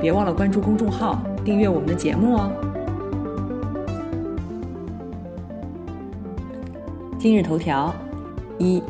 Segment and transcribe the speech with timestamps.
[0.00, 2.50] 别忘了关注公众号，订阅我们的节目哦。
[7.18, 7.94] 今日头条：
[8.58, 8.82] 一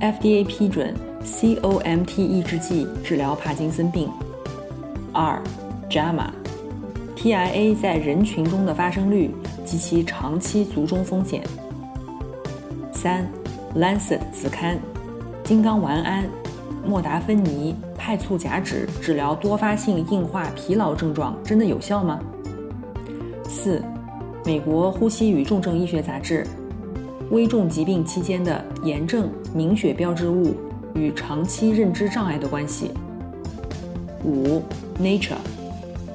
[0.00, 4.08] ，FDA 批准 COMT 抑制剂治疗帕金森病。
[5.12, 5.42] 二
[5.90, 9.34] ，JAMA，TIA 在人群中的发生率
[9.64, 11.42] 及其长期卒中风险。
[12.92, 13.28] 三
[13.76, 14.78] ，Lancet 子刊，
[15.42, 16.24] 金刚烷胺。
[16.86, 22.20] 莫达芬尼派醋甲酯治疗多发性硬化疲劳症状真的有效吗？
[23.48, 23.82] 四，
[24.44, 26.46] 美国呼吸与重症医学杂志，
[27.30, 30.54] 危重疾病期间的炎症凝血标志物
[30.94, 32.90] 与长期认知障碍的关系。
[34.22, 34.60] 五
[35.00, 35.38] ，Nature，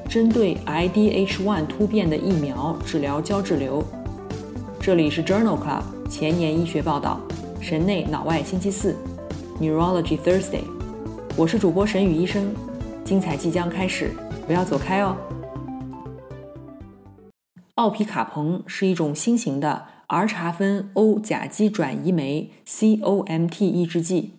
[0.07, 3.83] 针对 IDH1 突变的疫苗治疗胶质瘤。
[4.79, 7.19] 这里是 Journal Club 前沿医学报道，
[7.59, 8.95] 神内脑外星期四。
[9.59, 10.61] Neurology Thursday，
[11.37, 12.53] 我是主播沈宇医生，
[13.05, 14.11] 精彩即将开始，
[14.45, 15.15] 不要走开哦。
[17.75, 24.33] 奥皮卡彭是一种新型的儿茶酚 O 甲基转移酶 COMT 抑制剂，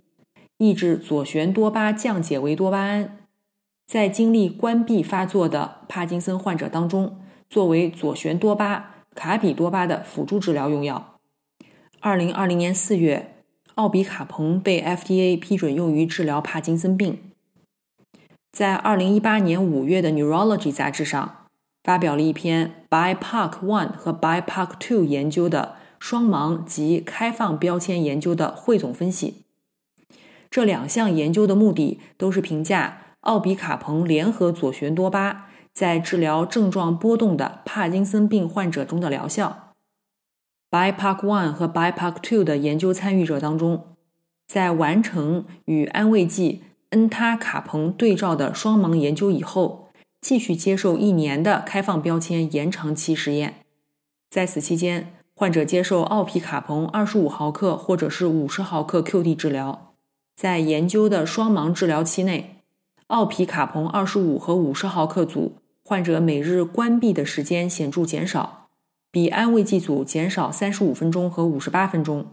[0.58, 3.18] 抑制左旋多巴降解为多巴胺，
[3.86, 7.18] 在经历关闭发作的帕金森患者当中，
[7.48, 11.16] 作为左旋多巴卡比多巴的辅助治疗用药。
[12.00, 13.30] 二零二零年四月。
[13.81, 17.19] 奥比卡彭被 FDA 批准用于治疗帕金森病。
[18.53, 21.47] 在2018年5月的 Neurology 杂志上，
[21.83, 29.46] 发表了一篇 BIPOC1 和 BIPOC2 研究的双盲及开放标签研究的汇总分析。
[30.51, 39.70] 这两项研究的目的都是评价奥比卡彭联合左旋多巴在治疗症状波动的帕金森病患者中的疗效。
[40.70, 43.97] BIPOC one 和 BIPOC two 的研究参与者当中，
[44.47, 49.89] 在完成与安慰剂恩他卡彭对照的双盲研究以后，
[50.20, 53.57] 继续接受一年的开放标签延长期实验。
[54.31, 59.95] 在此期间，患者接受奥皮卡彭二十五毫克或者是五十毫克 QD 治疗。
[60.37, 62.63] 在研究的双盲治疗期内，
[63.08, 68.59] 奥皮卡彭二十五和五十毫克组患者每日关闭的时间显著减少。
[69.12, 72.26] 比安慰剂组减少三十五分钟和五十八分钟，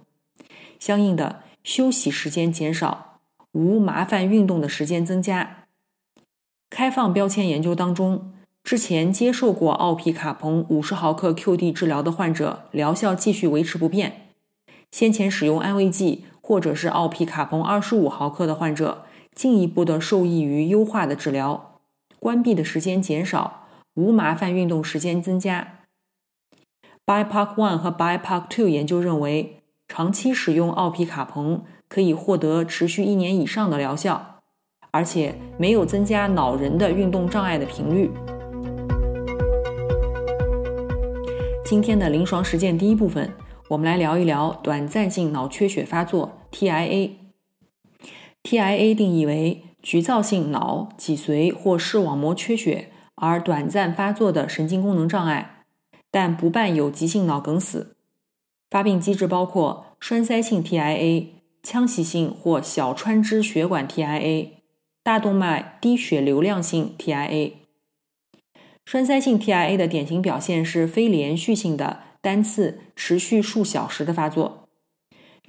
[0.80, 3.20] 相应的休息时间减少，
[3.54, 5.66] 无麻烦运动的时间增加。
[6.70, 8.34] 开放标签研究当中，
[8.64, 14.28] 之前接受过奥皮卡彭五十毫克 QD 治疗的患者疗效继续维持不变。
[14.92, 21.80] 先前使用安慰剂或者是奥皮卡彭二十五毫克的患者，进一步的受益于优化的治疗，
[22.20, 25.77] 关闭的时间减少，无麻烦运动时间增加。
[27.08, 34.42] BIPOC one 和 BIPOC two 研究认为，长期使用奥皮卡彭可以获得持续一年以上的疗效，
[34.92, 38.12] 而且没有增加脑人的运动障碍的频率。
[41.64, 43.32] 今天的临床实践第一部分，
[43.70, 47.12] 我们来聊一聊短暂性脑缺血发作 （TIA）。
[48.44, 55.57] TIA 定义为局灶性脑脊髓或视网膜缺血而短暂发作的神经功能障碍。
[56.20, 57.96] 但不伴有急性脑梗死，
[58.72, 61.28] 发病机制包括栓塞性 TIA、
[61.62, 64.48] 腔隙性或小穿支血管 TIA、
[65.04, 67.52] 大动脉低血流量性 TIA。
[68.84, 74.68] 栓塞性 TIA 的典型表现是非连续性的单次、持续数小时的发作；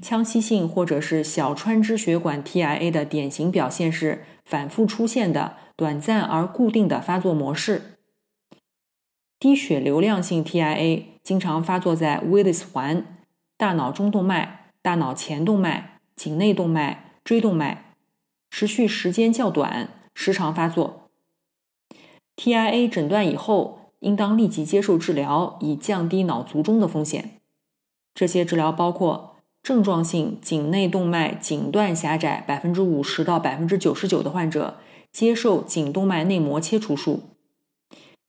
[0.03, 7.98] 腔隙性或者是小穿支血管 TIA 的典型表现是反复出现的短暂而固定的发作模式。
[9.41, 13.07] 低血流量性 TIA 经常发作在 Willis 环、
[13.57, 17.95] 大脑中动脉、大脑前动脉、颈内动脉、椎动脉，
[18.51, 21.11] 持续时间较短，时常发作。
[22.37, 27.41] TIA 诊断以后，应当立即接受治疗，以降低脑卒中的风险。
[28.15, 34.79] 这些治疗包括症状性颈内动脉颈段狭窄百分之五十到百分之九十九的患者，
[35.13, 37.21] 接受颈动脉内膜切除术。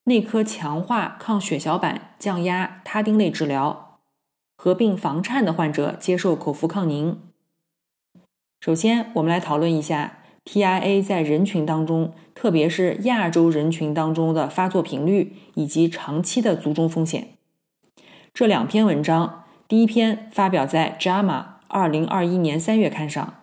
[0.05, 3.99] 内科强化抗血小板降压他汀类治疗，
[4.57, 7.21] 合并房颤的患者接受口服抗凝。
[8.59, 17.35] 首先，我们来讨论一下 TIA 在人群当中，特别是亚洲人群当中的发作频率以及长期的卒中风险。
[18.33, 21.25] 这两篇文章，第一篇发表在《JAMA》
[21.67, 23.35] 二零二一年三月刊上。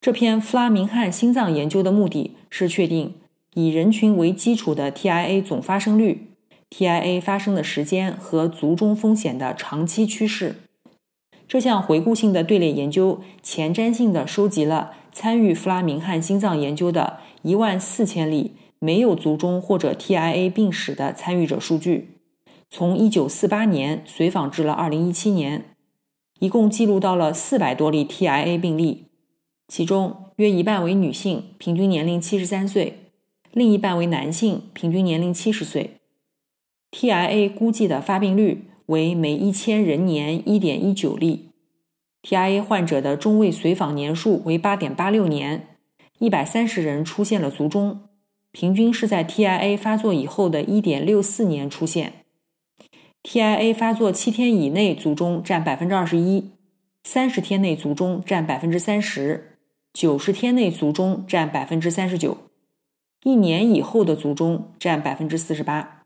[0.00, 3.14] 这篇弗拉明汉心脏研究的目的是确定
[3.58, 6.26] 以人群为基础的 TIA 总发生率、
[6.68, 10.56] TIA 发生的时间和卒中风险的长期趋势。
[11.48, 22.18] 这项回顾性的队列研究前瞻性的收集了参与弗拉明汉心脏研究的一万四千例没有卒中或者 TIA 病史的参与者数据，
[22.68, 25.64] 从一九四八年随访至了二零一七年，
[26.40, 29.06] 一共记录到了四百多例 TIA 病例，
[29.66, 32.98] 其中约一半为女性，平均年龄七十三岁，
[33.56, 35.92] 另一半为男性，平均年龄七十岁。
[36.90, 38.64] TIA 估计的发病率。
[38.88, 41.48] 为每一千人年一点一九例
[42.22, 45.68] ，TIA 患者的中位随访年数为八点八六年，
[46.18, 48.02] 一百三十人出现了卒中，
[48.52, 52.12] 平均是在 TIA 发作以后的一点六四年出现。
[53.22, 56.50] TIA 发作七天以内卒中占百分之二十一，
[57.02, 59.56] 三十天内卒中占百分之三十，
[59.94, 62.36] 九十天内卒中占百分之三十九，
[63.26, 66.04] 一年以后的卒中占百分之四十八。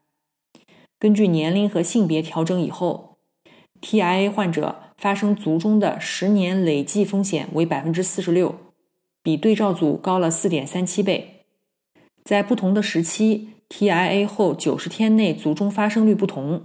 [0.98, 3.18] 根据年龄和性别调整以后
[3.82, 8.54] ，TIA 患者发生卒中的十年累计风险为百分之四十六，
[9.22, 11.44] 比对照组高了四点三七倍。
[12.24, 16.62] 在不同的时期，TIA 后九十天内卒中发生率不同。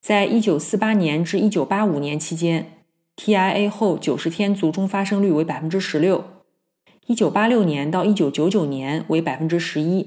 [0.00, 2.84] 在一九四八年至一九八五年期间
[3.16, 6.31] ，TIA 后九十天卒中发生率为百分之十六；
[7.06, 10.06] 一九八六年到一九九九年为百分之十一；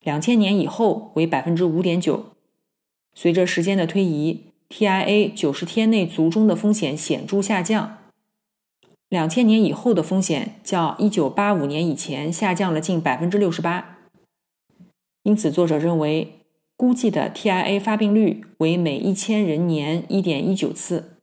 [0.00, 2.26] 两千年以后为百分之五点九。
[3.14, 7.98] 随着时间的推移，TIA 九十天内卒中的风险显著下降。
[9.08, 13.98] 两千年以后的风险较一九八五年以前下降了近百分之六十八。
[15.24, 16.40] 因此，作者认为
[16.76, 21.18] 估计的 TIA 发病率为每一千人年一点一九次。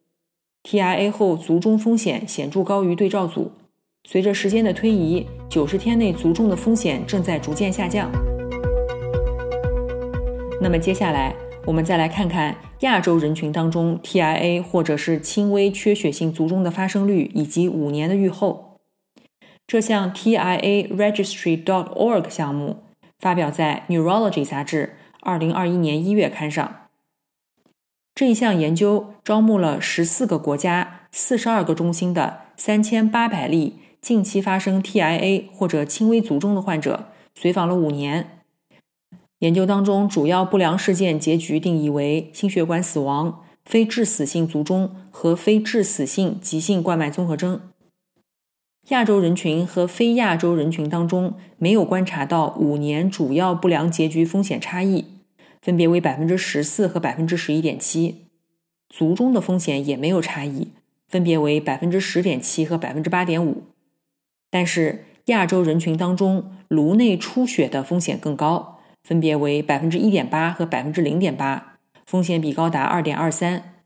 [0.63, 3.53] TIA 后卒中风险显著高于对照组。
[4.07, 8.11] 随着时间的推移，九十天内卒中的风险正在逐渐下降。
[10.61, 11.35] 那么接下来。
[11.67, 18.79] 我们再来看看亚洲人群当中 TIA 或者是轻微缺血性卒中的发生率以及五年的预后。
[19.67, 22.83] 这项 TIA Registry dot org 项目
[23.19, 26.87] 发表在 Neurology 杂志二零二一年一月刊上。
[28.15, 38.39] 这一项研究招募了十四个国家四十二个中心的三千八百例近期发生 TIA 或者轻微卒中的患者，随访了五年。
[39.39, 47.61] 研究当中，主要不良事件结局定义为心血管死亡、非致死性卒中和非致死性急性冠脉综合征。
[48.89, 55.05] 亚洲人群和非亚洲人群当中没有观察到五年主要不良结局风险差异，
[55.61, 58.25] 分别为百分之十四和百分之十一点七。
[58.89, 60.69] 卒中的风险也没有差异，
[61.07, 63.63] 分别为百分之十点七和百分之八点五。
[64.51, 68.77] 但是亚洲人群当中颅内出血的风险更高。
[69.03, 73.83] 分别为百分之一点八和百分之零点八，风险比高达二点二三。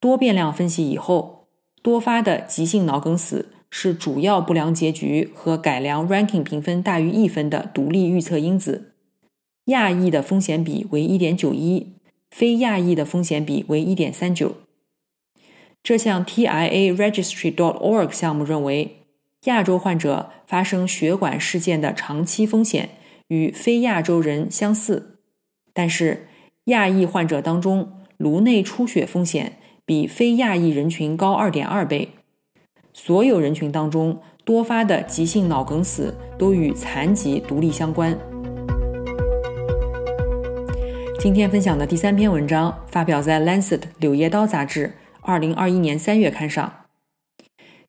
[0.00, 1.48] 多变量分析以后，
[1.82, 8.94] 多发的急性脑梗死是主要不良结局和改良 ranking 评分大于一分的独立预测因子。
[9.66, 11.92] 亚裔的风险比为一点九一，
[12.30, 14.56] 非亚裔的风险比为一点三九。
[15.82, 18.95] 这项 TIA Registry.org 项目认为，
[19.46, 22.90] 亚洲患者发生血管事件的长期风险。
[23.28, 25.18] 与非亚洲人相似，
[25.72, 26.28] 但是
[26.66, 32.10] 亚裔患者当中颅内出血风险比非亚裔人群高二点二倍。
[32.92, 38.16] 所有人群当中多发的急性脑梗死都与残疾独立相关。
[41.18, 46.85] 今天分享的第三篇文章发表在《Lancet》柳叶刀杂志二零二一年三月刊上。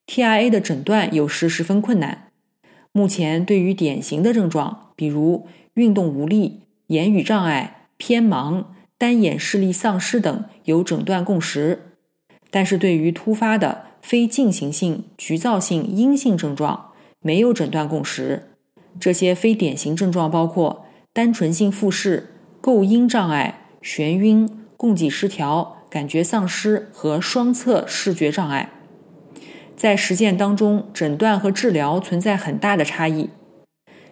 [0.07, 2.29] TIA 的诊断有时十分困难。
[2.91, 4.85] 目前对于典型的症状。
[4.97, 5.45] 比如
[5.75, 8.65] 运动无力、言语障碍、偏盲、
[8.97, 11.93] 单眼视力丧失等有诊断共识，
[12.49, 18.47] 但是对于突发的非进行性、局灶性阴性症状没有诊断共识。
[18.99, 28.71] 这些非典型症状包括单纯性复视、构音障碍、眩晕、供给失调、感觉丧失和双侧视觉障碍。
[29.77, 33.29] 在实践当中，诊断和治疗存在很大的差异。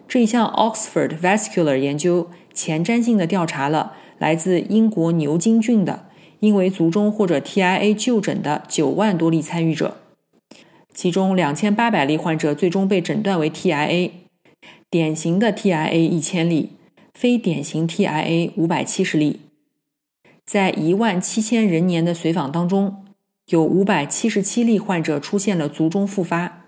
[0.06, 6.06] 这一项 Oxford Vascular 研究前瞻性的调查了来自英国牛津郡的
[6.38, 9.96] 因为卒中或者 TIA 就诊的九万多例参与者。
[10.94, 14.12] 其中两千八百例患者最终被诊断为 TIA，
[14.88, 16.76] 典型的 TIA 一千例，
[17.12, 19.40] 非典型 TIA 五百七十例。
[20.44, 23.04] 在一万七千人年的随访当中，
[23.46, 26.64] 有五百七十七例患者出现了卒中复发。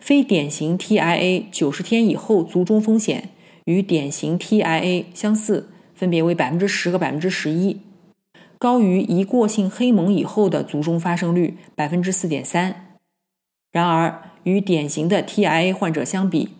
[0.00, 3.30] 非典型 TIA 九十天以后卒中风险
[3.64, 7.80] 与典型 TIA 相似，分别为百分之十和百分之十一，
[8.58, 12.98] 高于一过性黑蒙以后的卒中发生率百分之四点三。
[13.70, 16.50] 然而，与典型的 TIA 患者相比，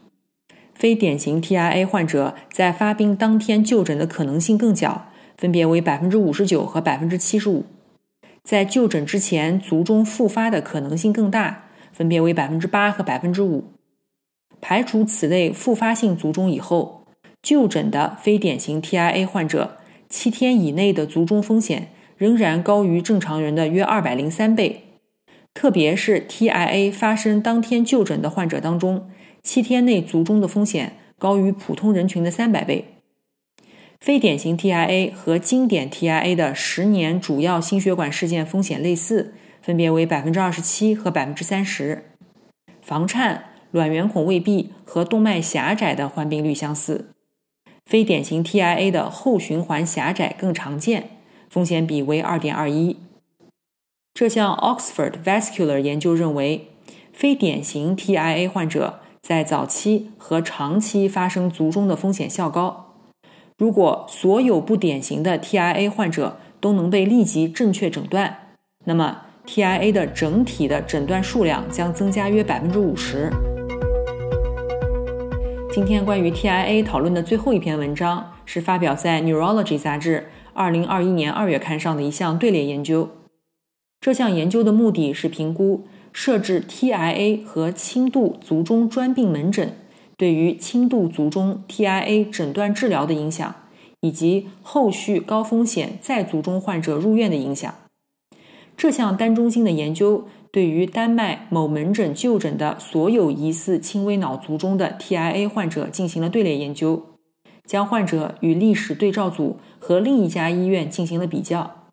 [0.73, 5.11] 非典型 TIA 患者在发病当天就诊的可能性更小。
[5.37, 7.65] 分别为百分之五十九和百分之七十五，
[8.45, 13.65] 在就诊之前卒中复发的可能性更大，分别为百分之八和百分之五。
[14.61, 17.07] 排除此类复发性卒中以后，
[17.43, 19.79] 就诊的非典型 TIA 患者
[20.11, 24.85] 七天以内的卒中风险仍然高于正常人的约二百零三倍，
[25.55, 29.11] 特别是 TIA 发生当天就诊的患者当中，
[29.43, 32.94] 七天内卒中的风险高于普通人群的三百倍。
[34.05, 39.33] 非典型 TIA 和经典 TIA 的十年主要心血管事件风险类似，
[39.63, 42.05] 分别为百分之二十七和百分之三十。
[42.83, 47.09] 房颤、卵圆孔未闭和动脉狭窄的患病率相似。
[47.87, 51.09] 非典型 TIA 的后循环狭窄更常见，
[51.49, 52.99] 风险比为二点二一。
[54.13, 56.69] 这项 Oxford Vascular 研究认为，
[57.15, 62.84] 非典型 TIA 患者在早期和长期发生卒中的风险较高。
[63.57, 68.49] 如果所有不典型的 TIA 患者都能被立即正确诊断，
[68.85, 73.31] 那么 TIA 的整体的诊断数量将增加约百分之五十。
[75.73, 83.09] 今天关于 TIA 讨论的最后一篇文章是发表在《Neurology》杂志二零二一年二月刊上的一项队列研究。
[84.01, 89.77] 这项研究的目的是评估设置 TIA 和轻度卒中专病门诊。
[90.17, 93.55] 对于轻度卒中 TIA 诊断治疗的影响，
[94.01, 97.75] 以及后续高风险再卒中患者入院的影响，
[98.77, 107.03] 这项单中心的研究对于丹麦某门诊就诊的所有疑似轻微脑卒中的 TIA 患者进行了队列研究，
[107.65, 111.89] 将患者与历史对照组和另一家医院进行了比较。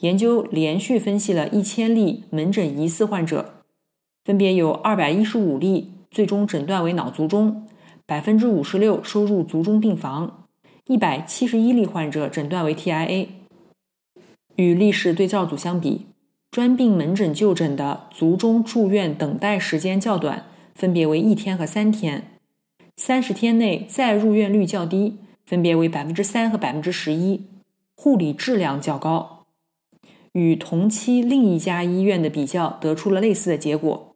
[0.00, 3.62] 研究连续分析了一千例门诊疑似患者，
[4.24, 5.92] 分别有二百一十五例。
[6.10, 7.66] 最终诊断为脑卒中，
[8.06, 10.46] 百分之五十六收入卒中病房，
[10.86, 13.28] 一百七十一例患者诊断为 TIA。
[14.56, 16.06] 与历史对照组相比，
[16.50, 22.22] 专病门诊就诊的卒中住院等待时间较短，分别为一天和三天；
[22.96, 27.44] 三十天内再入院率较低，分别为百分之三和百分之十一。
[27.94, 29.44] 护理质量较高。
[30.32, 34.07] 与同期另一家医院的比较，得出了类似的结果。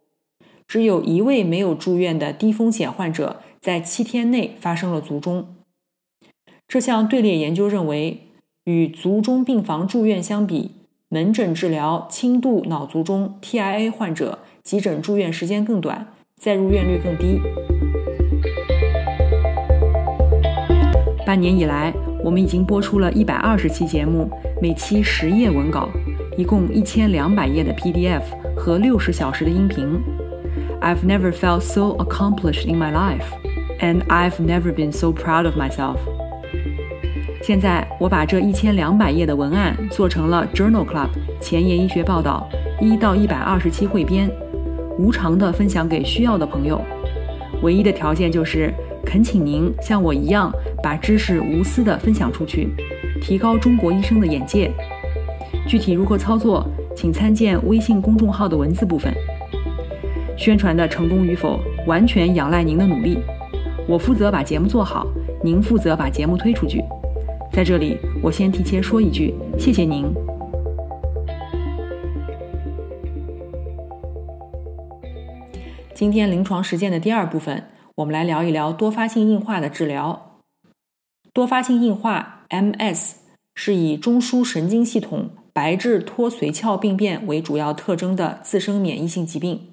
[0.67, 5.55] 只有一位没有住院的低风险患者在七天内发生了卒中。
[6.67, 8.29] 这项队列研究认为，
[8.65, 10.71] 与卒中病房住院相比，
[11.09, 17.41] 门诊治疗轻度脑卒中 （TIA） 患者急诊住院时间更短，再入院率更低。
[21.27, 21.93] 半年以来，
[22.25, 25.89] 我们已经播出了一百二十期节目，每期十页文稿，
[26.39, 28.23] 一共一千两百页的 PDF
[28.57, 30.01] 和六十小时的音频。
[30.83, 33.25] I've never felt so accomplished in my life,
[33.79, 35.97] and I've never been so proud of myself.
[37.41, 41.11] 现在我把这一千两百页的文案做成了 Journal Club
[41.41, 42.49] 前沿医学报道
[42.81, 44.29] 一到一百二十期汇编，
[44.99, 46.81] 无偿的分享给需要的朋友。
[47.63, 48.75] 唯一的条件就是
[49.07, 52.75] 恳请您像我一样把知识无私的分享出去，
[53.21, 54.69] 提高中国医生的眼界。
[55.65, 59.15] 具体如何操作，请参见微信公众号的文字部分。
[60.43, 63.17] 宣传的成功与否，完全仰赖您的努力。
[63.89, 65.07] 我负责把节目做好，
[65.41, 66.83] 您负责把节目推出去。
[67.53, 70.13] 在这里，我先提前说一句，谢谢您。
[75.95, 80.41] 今天临床实践的第二部分，我们来聊一聊多发性硬化的治疗。
[81.33, 83.15] 多发性硬化 （MS）
[83.55, 89.72] 是以中枢神经系统白质脱髓鞘病变为主要特征的自身免疫性疾病。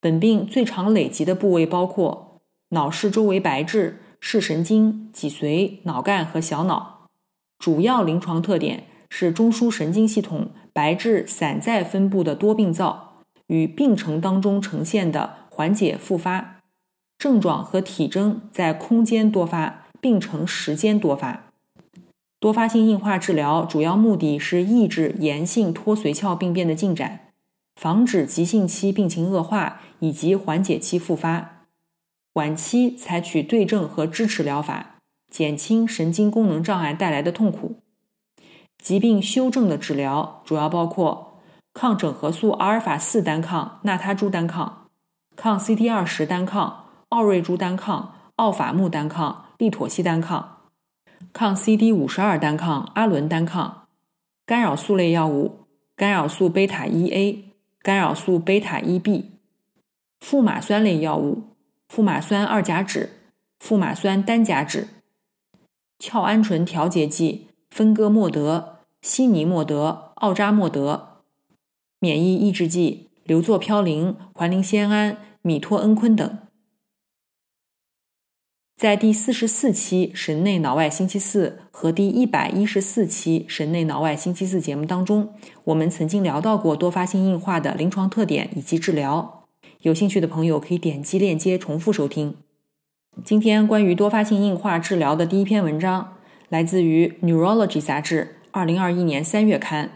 [0.00, 2.40] 本病最常累及的部位包括
[2.70, 7.06] 脑室周围白质、视神经、脊髓、脑干和小脑。
[7.58, 16.60] 主要临床特点是中枢神经系统白质散在分布的多病灶，与病程当中呈现的缓解复发
[17.18, 21.46] 症状和体征在空间多发，病程时间多发。
[22.38, 27.27] 多发性硬化治疗主要目的是抑制炎性脱髓鞘病变的进展。
[27.78, 31.62] 防止急性期病情恶化以及缓解期复发；
[32.32, 34.96] 晚期采取对症和支持疗法，
[35.30, 37.76] 减轻神经功能障碍带来的痛苦。
[38.82, 41.40] 疾病修正的治疗主要包括
[41.72, 44.88] 抗整合素阿尔法四单抗、纳他珠单抗、
[45.36, 50.62] 抗 CT 二十单抗、奥瑞珠单抗、奥法木单抗、利妥昔单抗、
[51.32, 53.86] 抗 CD 五十二单抗、阿伦单抗、
[54.44, 55.60] 干扰素类药物、
[55.94, 57.47] 干扰素贝塔一 A、
[57.88, 59.24] 干扰素贝塔 1b、
[60.20, 61.44] 富马酸类药物、
[61.88, 63.08] 富马酸二甲酯、
[63.58, 64.88] 富马酸单甲酯、
[65.98, 67.46] 鞘氨醇调节剂。
[67.70, 71.22] 芬戈莫德、西尼莫德、奥扎莫德，
[71.98, 76.38] 免疫抑制剂硫唑嘌呤、环磷酰胺、米托恩醌等。
[78.78, 85.30] 在第四十四期神内脑外星期四和第一百一十四期神内脑外星期四节目当中，
[85.64, 89.42] 我们曾经聊到过多发性硬化的临床特点以及治疗。
[89.80, 92.36] 有兴趣的朋友可以点击链接重复收听。
[93.24, 96.14] 今天关于多发性硬化治疗的第一篇文章。
[96.48, 99.90] 来自于《Neurology》杂志，二零二一年三月刊。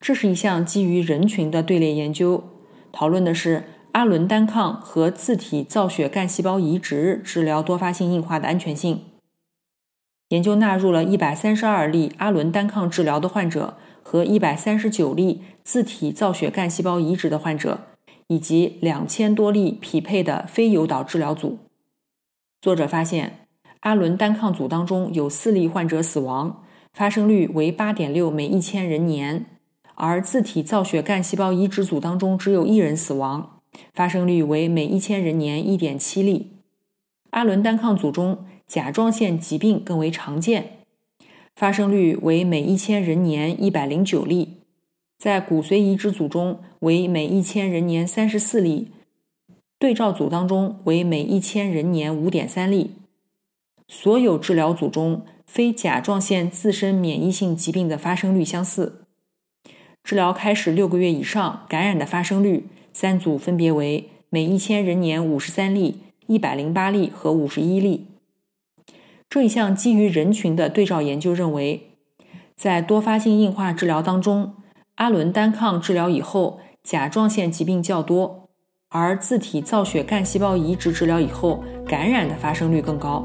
[0.00, 2.42] 这是一项基于人群的队列研究，
[2.90, 3.64] 讨论的是
[3.96, 9.00] 阿伦单抗和自体造血干细胞移植治疗多发性硬化的安全性。
[10.28, 17.86] 研究纳入了一百三十二例阿伦单抗治疗的患者和一百三十九例自体造血干细胞移植的患者，
[18.26, 21.58] 以及两千多例匹配的非诱导治疗组。
[22.60, 23.46] 作者发现。
[23.80, 29.44] 阿伦单抗组当中有四例患者死亡，发生率为八点六每一千人年；
[29.94, 33.55] 而自体造血干细胞移植组当中只有一人死亡，
[33.92, 36.52] 发生率为每一千人年一点七例。
[37.30, 40.78] 阿伦单抗组中甲状腺疾病更为常见，
[41.54, 44.54] 发生率为每一千人年一百零九例，
[45.18, 48.88] 在骨髓移植组中为每一千人年三十四例，
[49.78, 52.92] 对照组当中为每一千人年五点三例。
[53.88, 59.02] 所有治疗组中，非甲状腺自身免疫性疾病的发生率相似。
[60.02, 62.66] 治疗开始六个月以上，感染的发生率，
[62.98, 68.06] 三组分别为每一千人年五十三例、一百零八例和五十一例。
[69.28, 71.90] 这一项基于人群的对照研究认为，
[72.56, 74.54] 在多发性硬化治疗当中，
[74.94, 78.48] 阿伦单抗治疗以后，甲状腺疾病较多，
[78.88, 83.22] 而自体造血干细胞移植治疗以后，感染的发生率更高。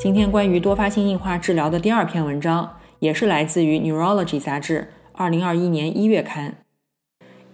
[0.00, 6.56] 今天关于多发性硬化治疗的第二篇文章，也是来自于《Neurology》杂志，二零二一年一月刊。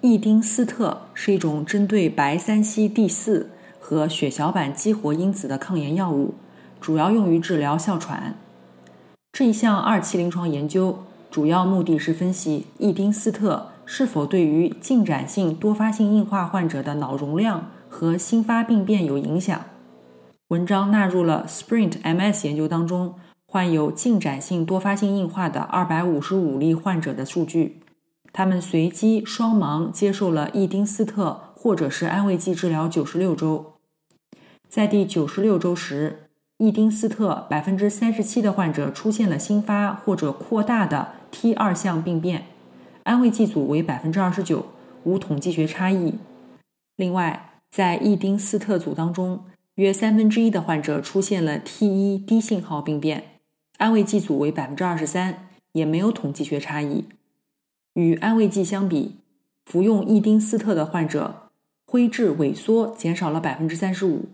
[0.00, 6.32] 异丁斯特是一种针对白三烯 D 四和血小板激活因子的抗炎药物，
[6.80, 8.34] 主要用于治疗哮喘。
[9.32, 19.60] 这一项二期临床研究主要目的是分析异丁斯特是否对于进展性多发性硬化患者的脑容量和新发病变有影响。
[20.48, 23.14] 文章纳入了 Sprint MS 研究当中
[23.52, 27.80] 患有进展性多发性硬化的255例患者的数据。
[28.32, 33.72] 他们随机双盲接受了异丁斯特或者是安慰剂治疗96周。
[34.68, 42.46] 在第96周时，异丁斯特37%的患者出现了新发或者扩大的 T 二项病变，
[43.02, 44.62] 安慰剂组为29%，
[45.02, 46.14] 无统计学差异。
[46.94, 49.40] 另外，在异丁斯特组当中，
[49.74, 53.24] 约三分之一的患者出现了 T 一低信号病变，
[53.80, 57.06] 安慰剂组为百分之二十三，也没有统计学差异。
[57.94, 59.16] 与安慰剂相比，
[59.64, 61.48] 服用异丁斯特的患者
[61.86, 64.26] 灰质萎缩减少了百分之三十五，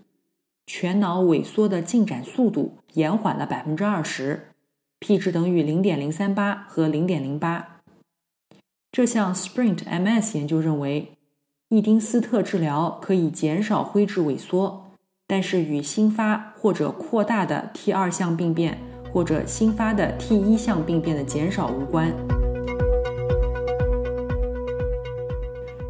[0.65, 4.49] 全脑萎缩的进展速度延缓了百分之二十
[4.99, 7.79] ，p 值等于零点零三八和零点零八。
[8.91, 11.13] 这项 Sprint MS 研究认为，
[11.69, 14.83] 异丁斯特治疗可以减少灰质萎缩。
[15.29, 18.77] 但是与新发或者扩大的 T 二项病变
[19.17, 22.13] 或者新发的 T 一项病变的减少无关。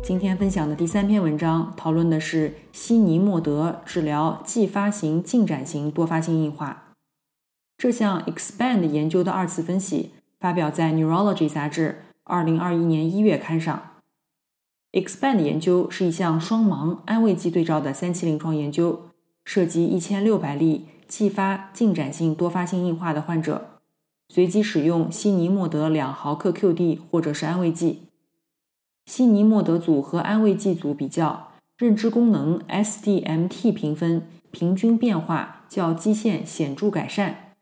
[0.02, 6.94] 今天分享的第三篇文章讨论的是西尼莫德治疗继发型进展型多发性硬化。
[7.78, 13.90] 这项 Expand 研究的二次分析发表在《Neurology》杂志二零二一年一月刊上。
[14.94, 19.08] Expand 研究是一项双盲安慰剂对照的三期临床研究。
[19.48, 23.80] 涉及一千六百例继发进展性多发性硬化的患者，
[24.30, 28.04] 随机使用西尼莫德两毫克 QD 或者是安慰剂。
[29.06, 37.54] 西尼莫德组和安慰剂组比较，认知功能 SDMT 评分平均变化较基线显著改善。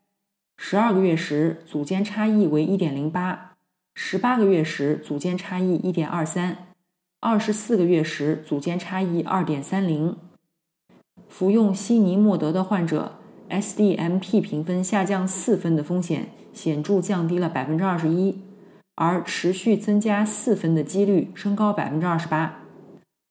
[0.58, 3.52] 十二个月时，组间差异为一点零八，
[3.94, 6.66] 十八个月时组间差异一点二三，
[7.20, 10.16] 二十四个月时组间差异二点三零。
[11.28, 13.18] 服用西尼莫德的患者
[13.50, 18.38] SDMP 评分下降四分的风险显著降低了百分之二十一，
[18.94, 22.62] 而持续增加四分的几率升高百分之二十八。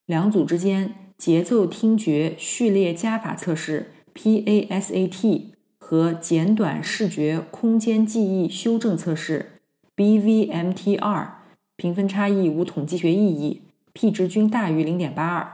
[0.06, 5.42] 两组之间节奏听觉序列加法测试 （PASAT）
[5.78, 9.54] 和简短视觉空间记忆修正测试
[9.96, 11.28] （BVMT2）
[11.76, 15.52] 评分差异无统计学意义，p 值均大于零点八二。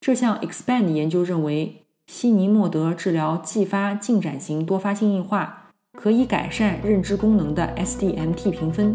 [0.00, 8.94] 这项 EXPAND 研究认为，西尼莫德治疗继发进展型多发性硬化可以改善认知功能的 SDMT 评分。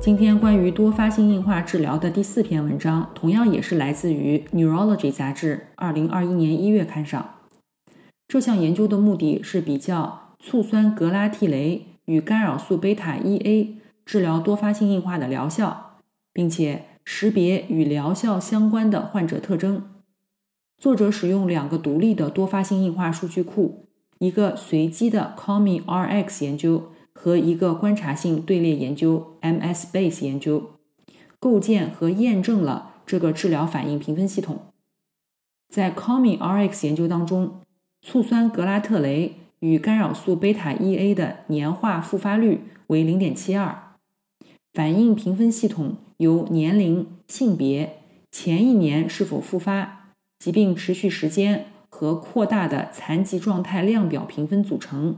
[0.00, 7.36] 今天关于多发性硬化治疗的第四篇文章，同样也是来自于 Neurology 杂志2021年1月刊上。
[8.26, 16.00] 这项研究的目的是比较醋酸格拉替雷与干扰素贝塔 1A 治疗多发性硬化的疗效，
[16.32, 19.88] 并且识别与疗效相关的患者特征。
[20.78, 23.88] 作者使用两个独立的多发性硬化数据库，
[24.18, 26.90] 一个随机的 COMI-RX 研究。
[27.16, 30.72] 和一个观察性队列研究 （MS-Base 研究）
[31.38, 34.58] 构建和验证了这个治疗反应评分系统。
[35.72, 37.60] 在 COMI-RX 研究当中，
[38.02, 43.74] 醋酸格拉特雷与干扰素贝塔 1A 的年化复发率为0.72。
[44.74, 47.98] 反应评分系统由年龄、性别、
[48.30, 55.16] 前一年是否复发、疾病持续时间和扩大的残疾状态量表评分组成，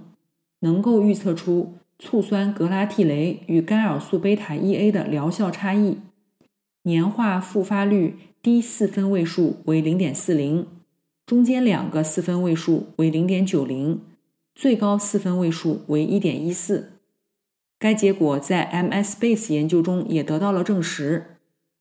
[0.61, 1.75] 能够预测出。
[1.99, 5.97] 醋酸格拉替雷与干扰素贝塔 1A 的疗效差异，
[6.83, 10.67] 年化复发率低四分位数为0.40，
[11.25, 13.97] 中间两个四分位数为0.90，
[14.55, 16.83] 最高四分位数为1.14。
[17.79, 21.37] 该结果在 MS-Base 研究中也得到了证实，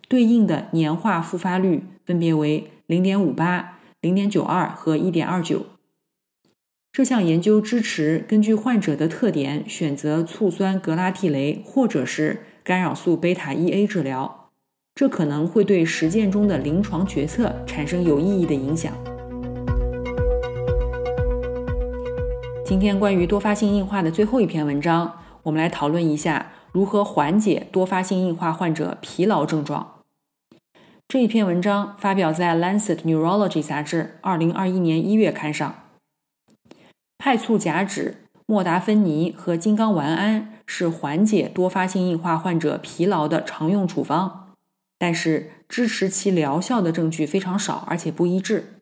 [0.09, 3.65] 对应的年化复发率分别为0.58、
[4.01, 5.61] 0.92和1.29。
[6.91, 14.49] 这项研究支持根据患者的特点选择醋酸格拉替雷或者是干扰素贝塔 1A 治疗，
[14.93, 18.93] 这可能会对实践中的临床决策产生有意义的影响。
[22.65, 25.13] 今天关于多发性硬化的最后一篇文章，
[25.45, 30.01] 我们来讨论一下如何缓解多发性硬化患者疲劳症状。
[31.07, 35.75] 这一篇文章发表在《Lancet Neurology》杂志2021年1月刊上。
[37.19, 38.15] 派醋甲酯、
[38.47, 44.49] 莫达芬尼和金刚烷胺是缓解多发性硬化患者疲劳的常用处方，
[44.97, 48.81] 但是支持其疗效的证据非常少，而且不一致。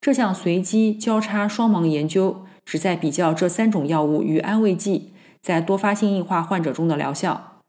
[0.00, 7.60] 这项随机交叉双盲研究旨在比较这三种药物与安慰剂在多发性硬化患者中的疗效。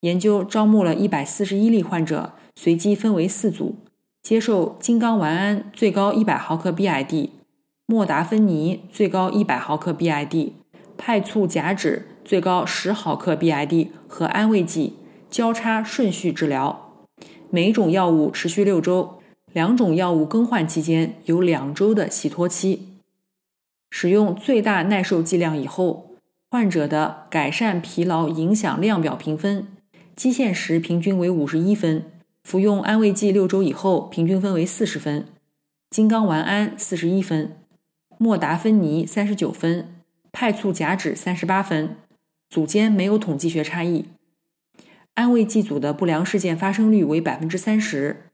[0.00, 3.76] 研究招募了一百四十一例患者，随机分为四组，
[4.22, 7.30] 接受金刚烷胺最高一百毫克 BID。
[7.86, 10.52] 莫达芬尼最高一百毫克 BID，
[10.98, 14.94] 派醋甲酯最高十毫克 BID 和安慰剂
[15.30, 16.92] 交叉顺序治疗，
[17.48, 19.20] 每种药物持续六周，
[19.54, 22.88] 两种药物更换期间有两周的洗脱期。
[23.90, 26.07] 使用最大耐受剂量以后，
[26.50, 29.68] 患者的改善疲劳影响量表评分
[30.16, 32.10] 基线时平均为五十一分，
[32.42, 35.26] 服用安慰剂六周以后平均分为四十分，
[35.90, 37.54] 金刚烷胺四十一分。
[38.16, 39.94] 莫达芬尼三十九分，
[40.32, 41.96] 派醋甲酯三十八分，
[42.48, 44.06] 组间没有统计学差异。
[45.14, 48.30] 安慰剂组的不良事件发生率为百分之三十，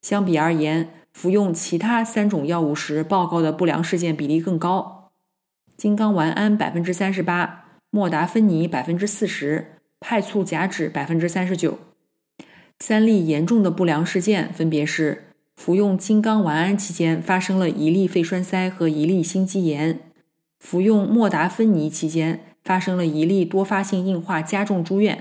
[0.00, 4.95] 相比而言，服用其他三种药物时报告的不良事件比例更高。
[5.76, 11.78] 金刚烷胺百分之三十八，莫达芬尼百分之四十，派醋甲酯百分之三十九。
[12.78, 15.24] 三例严重的不良事件分别是。
[15.54, 20.00] 服用金刚烷胺期间发生了一例肺栓塞和一例心肌炎。
[20.58, 25.18] 服用莫达芬尼期间发生了一例多发性硬化加重住院。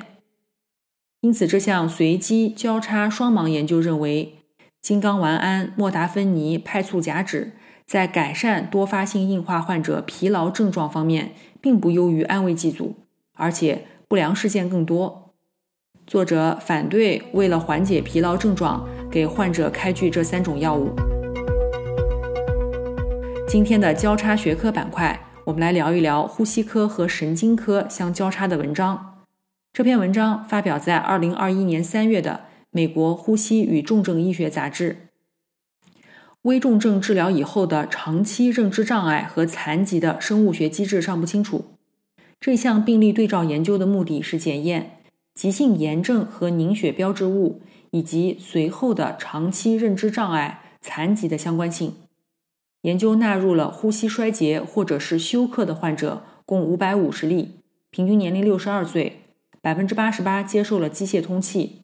[1.21, 4.35] 因此，这项随机交叉双盲研究认为，
[4.81, 7.51] 金刚烷胺、莫达芬尼、派醋甲酯
[7.85, 12.95] 在改善多发性硬化患者疲劳症状方面并不优于安慰剂组，
[13.35, 15.33] 而且不良事件更多。
[16.05, 18.87] 作者反对为了缓解疲劳症状。
[19.15, 20.93] 给患者开具这三种药物。
[23.47, 29.23] 今天的交叉学科板块，我们来聊一聊呼吸科和神经科相交叉的文章。
[29.71, 32.31] 这篇文章发表在二零二一年三月的
[32.71, 34.91] 《美国呼吸与重症医学杂志》。
[36.45, 41.65] 危重症治疗以后的长期认知障碍和残疾的生物学机制尚不清楚，
[42.39, 44.99] 这项病例对照研究的目的是检验
[45.33, 51.95] 急性炎症和凝血标志物以及随后的长期认知障碍、残疾的相关性。
[52.83, 57.55] 研究纳入了呼吸衰竭或者是休克的患者，共五百五十例，
[57.89, 59.21] 平均年龄六十二岁，
[59.63, 61.81] 百分之八十八接受了机械通气。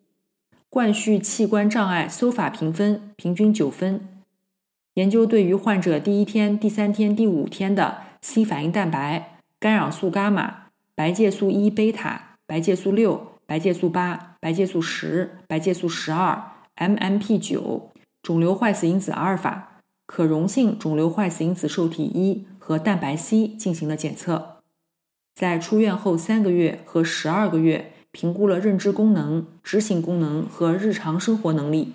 [0.70, 4.11] 冠序器官障碍 SOFA 评分平均九分。
[4.96, 16.44] 研究对于患者第一天、第三天、第五天的 C 反应蛋白、干扰素伽马、白介素一贝塔、白介素六、白介素八、白介素十、白介素十二、
[16.76, 19.70] MMP 九、肿瘤坏死因子阿尔法。
[20.06, 24.58] 可溶性肿瘤坏死因子受体一和蛋白 C 进行了检测，
[25.34, 31.94] 在出院后三个月和十二个月评估了认知功能、执行功能和日常生活能力。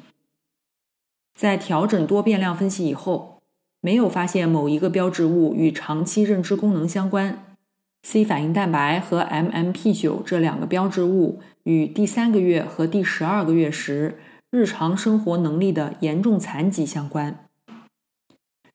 [1.37, 3.43] 在调整多变量分析以后，
[3.83, 7.57] 没有发现某一个标志物与长期认知功能相关。
[8.03, 14.19] C 反应蛋白和 MMP9 这两个标志物与第三个月和第十二个月时
[14.51, 17.47] 日常生活能力的严重残疾相关。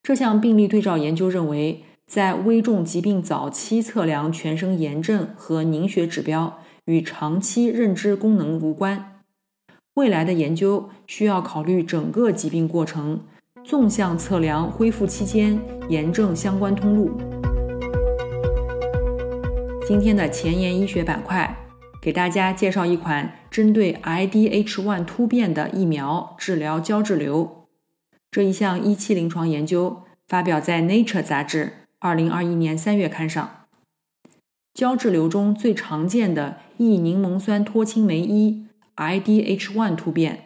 [0.03, 9.10] 这项病例对照研究认为，在危重疾病早期测量全身炎症和凝血指标与长期认知功能无关。
[9.95, 13.25] 未来的研究需要考虑整个疾病过程，
[13.61, 17.11] 纵向测量恢复期间炎症相关通路。
[19.85, 21.57] 今天的前沿医学板块，
[22.01, 27.65] 给大家介绍一款针对 IDH1 突变的疫苗治疗胶质瘤。
[28.31, 33.67] 这一项一期临床研究发表在《Nature》杂志二零二一年三月刊上。
[34.73, 40.45] 胶质瘤中最常见的异柠檬酸脱氢酶一 （IDH1） 突变，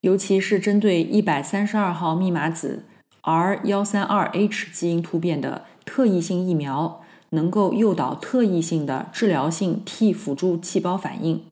[0.00, 2.84] 尤其是针对一百三十二号密码子
[3.22, 11.42] R 幺三二 H 基因突变的特异性疫苗，能够诱导特异性的治疗性 T 辅助细胞反应。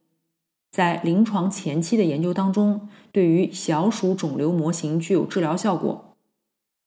[0.70, 6.16] 在临床前期的研究当中，对于小鼠肿瘤模型具有治疗效果。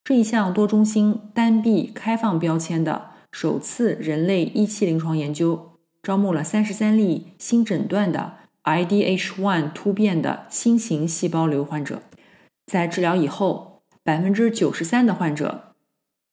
[0.04, 8.34] 这一项多中心单臂开放标签的首次人类一期临床研究，招募了三十三例新诊断的
[8.70, 12.04] IDH1 突变的新型细胞瘤患者。
[12.68, 15.74] 在治疗以后，百分之九十三的患者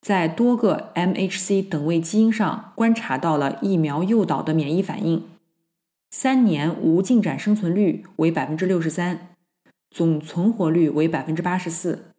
[0.03, 5.25] 在多个 MHC 等位基因上观察到了疫苗诱导的免疫反应。
[6.11, 9.29] 三年无进展生存率为百分之六十三，
[9.91, 12.13] 总存活率为百分之八十四。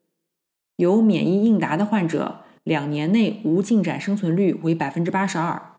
[0.78, 5.74] 有免疫应答的患者，两年内无进展生存率为百分之八十二。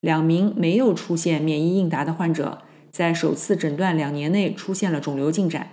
[0.00, 5.70] 两名没有出现免疫应答的患者，在首次诊断两年内出现了肿瘤进展。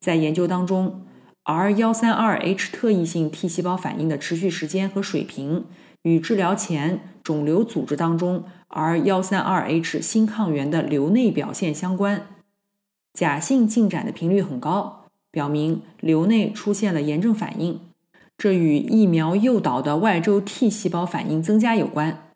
[0.00, 1.04] 在研究当中
[1.42, 5.66] ，R 幺三二 H 特异性 T 细胞反应的持续时间和水平。
[6.02, 12.26] 与治疗前肿瘤组织当中 R 幺三二 H 新抗原的瘤内表现相关，
[13.14, 17.80] 假性进展的频率很高，表明瘤内出现了炎症反应，
[18.36, 22.28] 这与疫苗诱导的外周 T 细胞反应增加有关。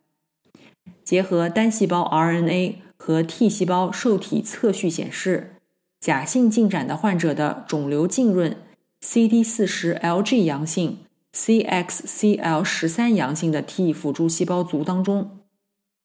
[1.04, 5.54] 结合单细胞 RNA 和 T 细胞受体测序显示，
[6.00, 8.56] 假性进展的患者的肿瘤浸润
[9.00, 10.98] CD 四十 LG 阳性。
[11.30, 15.38] CXCL 十三阳性的 T 辅助细胞族当中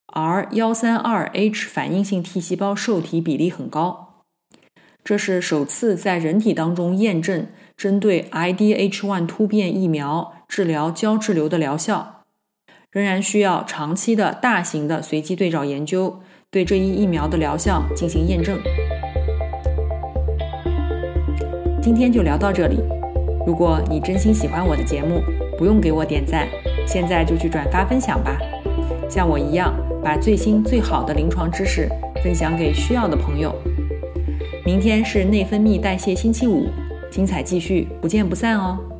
[0.08, 4.25] ，R 幺三二 H 反应性 T 细胞受体比例很高，
[5.01, 12.25] 这是首次在人体当中验证针对 IDH1 突变疫苗治疗胶质瘤的疗效，
[12.91, 16.21] 仍然需要长期的大型的随机对照研究
[16.54, 18.60] 对这一疫苗的疗效进行验证。
[21.82, 22.80] 今天就聊到这里。
[23.44, 25.20] 如果你真心喜欢我的节目，
[25.58, 26.48] 不用给我点赞，
[26.86, 28.38] 现在就去转发分享吧。
[29.10, 31.89] 像我一样，把最新最好的临床知识
[32.24, 33.52] 分享给需要的朋友。
[34.63, 36.68] 明天是内分泌代谢星期五，
[37.10, 38.92] 精彩继续，不见不散哦。